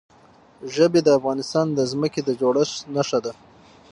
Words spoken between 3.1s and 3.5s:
ده.